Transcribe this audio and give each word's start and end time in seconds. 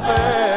full-time 0.00 0.38
love 0.38 0.47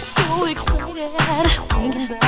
get 0.00 0.06
so 0.06 0.44
excited. 0.46 1.10
Thinking 1.68 2.06
about 2.06 2.19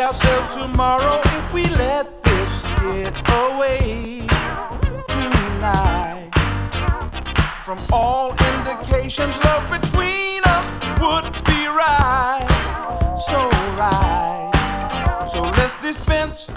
ourselves 0.00 0.54
tomorrow 0.54 1.20
if 1.22 1.52
we 1.52 1.66
let 1.76 2.22
this 2.22 2.62
get 2.80 3.14
away 3.42 4.26
tonight. 5.08 6.30
From 7.62 7.78
all 7.92 8.30
indications, 8.30 9.36
love 9.44 9.68
between 9.68 10.40
us 10.46 10.70
would 11.02 11.30
be 11.44 11.66
right, 11.66 12.46
so 13.26 13.38
right. 13.76 15.28
So 15.30 15.42
let's 15.42 15.78
dispense 15.82 16.48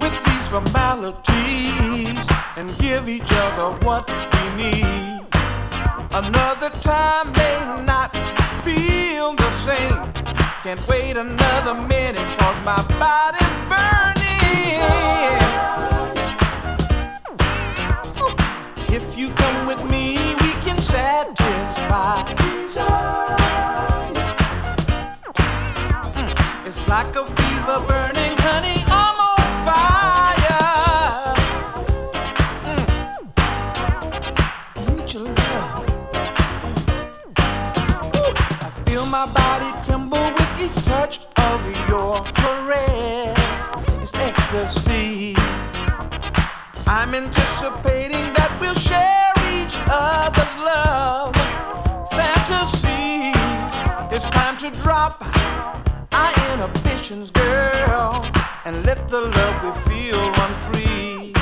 with 0.00 0.14
these 0.24 0.46
formalities 0.48 2.26
and 2.56 2.74
give 2.78 3.10
each 3.10 3.30
other 3.30 3.76
what 3.84 4.08
we 4.08 4.64
need. 4.64 5.20
Another 6.12 6.70
time 6.70 7.30
may 7.32 7.84
not 7.84 8.10
feel 8.64 9.34
the 9.34 9.50
same 9.50 10.13
can't 10.64 10.88
wait 10.88 11.14
another 11.18 11.74
minute, 11.74 12.26
cause 12.38 12.58
my 12.64 12.82
body's 12.98 13.42
burning. 13.68 14.24
If 18.88 19.18
you 19.18 19.28
come 19.34 19.66
with 19.66 19.84
me, 19.90 20.34
we 20.40 20.52
can 20.64 20.78
satisfy 20.78 22.22
just 22.32 22.78
Mm. 26.14 26.66
It's 26.66 26.88
like 26.88 27.14
a 27.14 27.26
fever 27.26 27.84
burn. 27.86 28.03
of 41.54 41.88
your 41.88 42.16
caress 42.34 43.70
is 44.02 44.12
ecstasy. 44.14 45.36
I'm 46.84 47.14
anticipating 47.14 48.26
that 48.34 48.50
we'll 48.60 48.74
share 48.74 49.32
each 49.54 49.76
other's 49.86 50.56
love. 50.58 51.32
Fantasies, 52.10 53.72
it's 54.12 54.28
time 54.30 54.56
to 54.58 54.70
drop 54.82 55.14
our 56.10 56.32
inhibitions, 56.50 57.30
girl, 57.30 58.26
and 58.64 58.74
let 58.84 59.06
the 59.06 59.20
love 59.20 59.56
we 59.64 59.70
feel 59.88 60.20
run 60.32 60.54
free. 60.66 61.32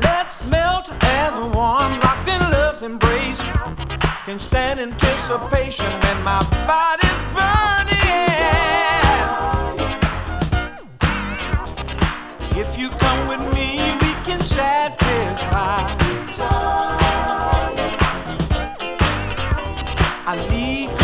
Let's 0.00 0.50
melt 0.50 0.90
as 1.04 1.32
one, 1.54 1.92
locked 2.00 2.28
in 2.28 2.40
love's 2.50 2.82
embrace. 2.82 3.40
Can 4.26 4.40
stand 4.40 4.80
anticipation 4.80 5.86
and 6.10 6.24
my 6.24 6.40
body's 6.66 7.22
burning. 7.32 8.71
If 12.64 12.78
you 12.78 12.90
come 12.90 13.26
with 13.26 13.40
me, 13.54 13.74
we 14.00 14.12
can 14.22 14.40
satisfy. 14.40 15.84
I 20.24 20.36
need. 20.48 21.01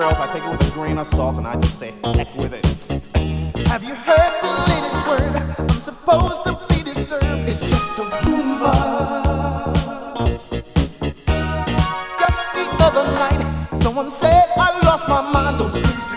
Both 0.00 0.18
I 0.20 0.32
take 0.32 0.42
it 0.42 0.50
with 0.50 0.70
a 0.70 0.74
grain 0.74 0.96
of 0.96 1.06
salt, 1.06 1.36
and 1.36 1.46
I 1.46 1.54
just 1.56 1.78
say, 1.78 1.92
heck 2.02 2.34
with 2.34 2.54
it. 2.54 2.64
Have 3.68 3.84
you 3.84 3.94
heard 3.94 4.32
the 4.40 4.52
latest 4.72 5.06
word? 5.06 5.36
I'm 5.58 5.68
supposed 5.68 6.44
to 6.44 6.52
be 6.68 6.82
disturbed. 6.82 7.48
It's 7.48 7.60
just 7.60 7.98
a 7.98 8.04
rumor. 8.24 8.72
Just 12.18 12.42
the 12.54 12.64
other 12.80 13.04
night, 13.12 13.68
someone 13.82 14.10
said 14.10 14.44
I 14.56 14.80
lost 14.84 15.08
my 15.08 15.20
mind. 15.30 15.60
Those 15.60 15.72
crazy 15.72 16.16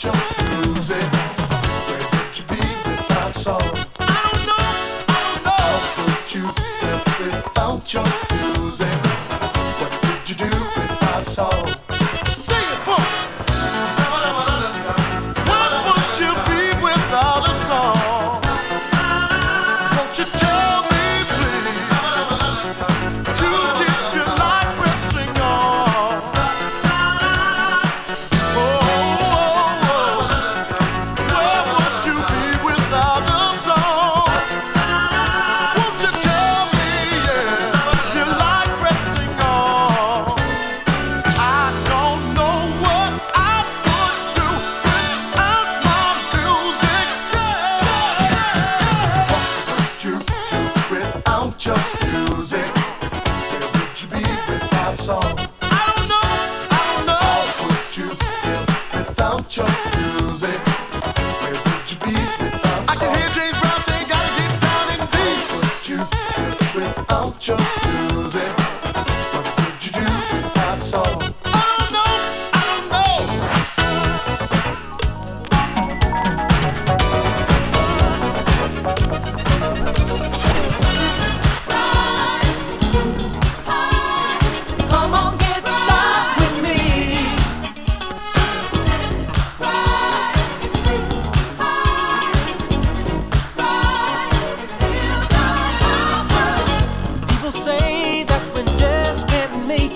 jump. 0.00 0.39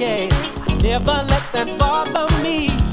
It's 0.07 0.84
let 1.30 1.52
that 1.55 1.78
bother 1.78 2.26
Mind 2.42 2.84